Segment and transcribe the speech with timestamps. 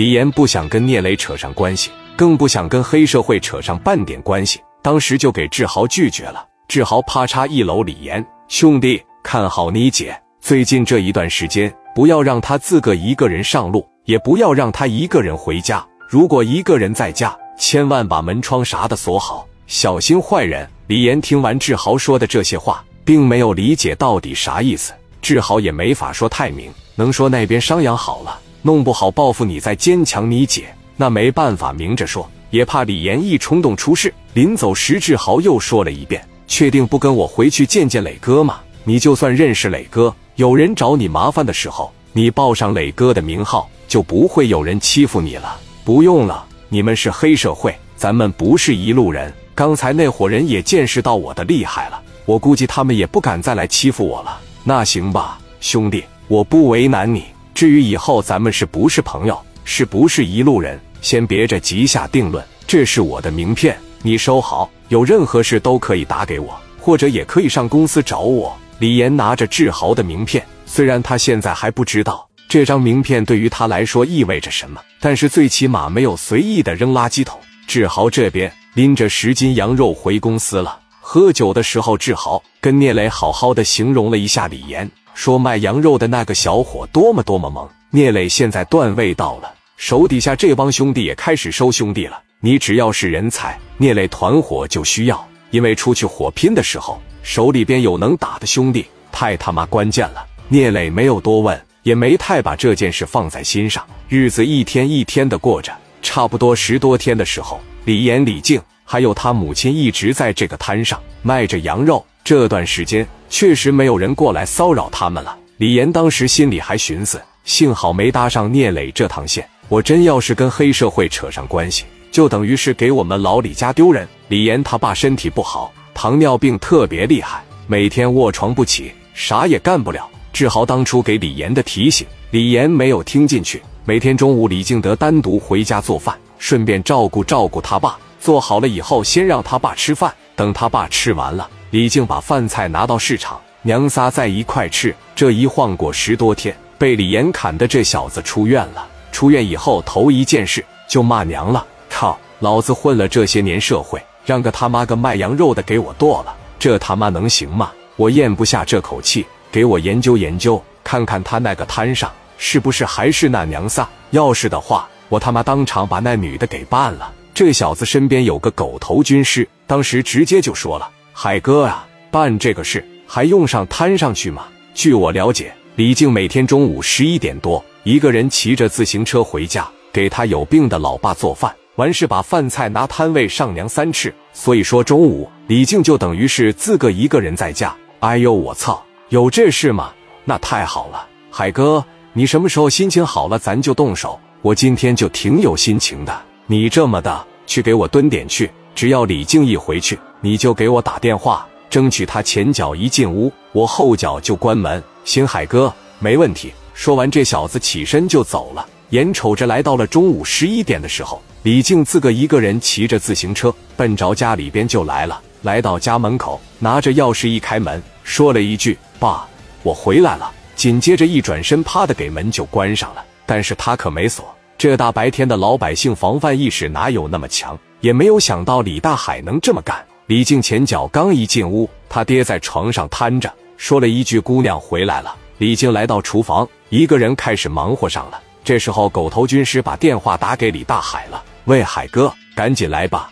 [0.00, 6.42] 李岩不想跟聂磊扯上关系，更不想跟黑社会扯上半点关系，当时就给志豪拒绝了。
[6.68, 15.86] 志豪啪嚓一搂李岩，兄弟，看好你姐，最近这一段时间，不要让她自个一个人上路，也不要让她一个人回家。
[16.08, 20.66] 如果一个人在家，千万把门窗啥的锁好，小心坏人。
[20.86, 24.94] 李岩听完志豪说的这些话，并没有理解到底啥意思。
[25.20, 34.12] 志豪也没法说太明，能说那边商养好了，弄不好报复你再坚强你姐，那没办法明着说，也怕李岩一冲动出事。
[34.34, 38.60] 临走时，志豪又说了一遍：“确定不跟我回去见见磊哥吗？
[38.84, 45.58] 你就算认识磊哥，有人找你麻烦的时候，你报上磊哥的名号，就不会有人欺负你了。
[45.84, 54.40] 不用了，你们是黑社会，咱们不是一路人。”刚才那伙人也见识到我的厉害了，我估计他们也不敢再来欺负我了。
[54.64, 57.24] 那行吧，兄弟，我不为难你。
[57.60, 62.42] 至于以后咱们是不是朋友，是不是一路人，先别着急下定论。
[62.66, 64.70] 这是我的名片，你收好。
[64.88, 68.56] 有任何事都可以打给我，或者也可以上公司找我。
[68.78, 77.38] 李岩拿着志豪的名片，虽然他现在还不知道这张名片对于他来说意味着什么，但是最起码没有随意的扔垃圾桶。
[77.66, 78.50] 志豪这边。
[78.74, 80.79] 拎着十斤羊肉回公司了。
[81.12, 87.68] 喝酒的时候，志豪跟聂磊好好的形容了一下李岩，说卖羊肉的那个小伙多么多么猛。
[87.90, 92.22] 聂磊现在段位到了，手底下这帮兄弟也开始收兄弟了。
[92.38, 100.24] 你只要是人才，聂磊团伙就需要，因为出去火拼的时候，手里边有能打的兄弟，太他妈关键了。
[100.46, 103.84] 聂磊没有多问，也没太把这件事放在心上。
[104.08, 107.60] 日子一天一天的过着，差不多十多天的时候。
[107.86, 112.04] 李岩、李静还有他母亲一直在这个摊上卖着羊肉。
[112.24, 115.38] 这段时间确实没有人过来骚扰他们了。
[115.58, 124.08] 李岩当时心里还寻思：幸好没搭上聂磊这趟线，我真要是跟黑社会扯上关系，就等于是给我们老李家丢人。
[124.26, 130.04] 李岩他爸身体不好，糖尿病特别厉害，每天卧床不起，啥也干不了。
[130.32, 133.62] 志豪当初给李岩的提醒，李岩没有听进去。
[133.84, 136.12] 每天中午，李敬德单独回家做饭。
[136.38, 140.14] 顺便照顾照顾他爸，做好了以后，先让他爸吃饭。
[140.36, 144.94] 等他爸吃完了，李静把饭菜拿到市场，娘仨在一块吃。
[145.14, 148.86] 这一晃过十多天，被李岩砍的这小子出院了。
[149.12, 157.70] 出院以后，头一件事就骂娘了：“靠，老子混了这些年社会，让个他妈个卖羊肉的给我剁了，这他妈能行吗？
[157.96, 163.88] 我咽不下这口气，给我研究研究，看看他那个摊上是不是还是那娘仨。
[164.10, 167.12] 要是的话。”我他妈当场把那女的给办了！
[167.40, 174.44] 这小子身边有个狗头军师，当时直接就说了：“海哥啊，办这个事还用上摊上去吗？”
[174.76, 184.14] 据我了解，李静每天中午十一点多，一个人骑着自行车回家，给他有病的老爸做饭，完事把饭菜拿摊位上娘三吃。
[184.34, 187.74] 所以说中午李静就等于是自个一个人在家。
[188.00, 189.90] 哎呦我操，有这事吗？
[190.26, 194.20] 那太好了，海哥，你什么时候心情好了，咱就动手。
[194.42, 198.50] 我今天就挺有心情的，你这么的去给我蹲点去。
[198.74, 204.82] 只要李静一回去，你就给我打电话，争取他前脚一进屋，我后脚就关门。
[205.04, 206.52] 行，海哥，没问题。
[206.74, 208.66] 说完，这小子起身就走了。
[208.88, 215.22] 眼瞅着来到了中午十一点的时候，李静自个一个人骑着自行车奔着家里边就来了。
[215.42, 219.24] 来到家门口，拿着钥匙一开门，说了一句：“爸，
[219.62, 223.04] 我回来了。”紧接着一转身，啪的给门就关上了。
[223.24, 224.34] 但是他可没锁。
[224.60, 227.58] 这大白天的，老百姓防范意识哪有那么强？
[227.80, 229.82] 也没有想到李大海能这么干。
[230.04, 238.20] 李静前脚刚一进屋，他爹在床上瘫着，说了一句：“姑娘回来了。”李静来到厨房，一个人开始忙活上了。
[238.44, 243.10] 这时候，狗头军师把电话打给李大海了：“喂，海哥，赶紧来吧，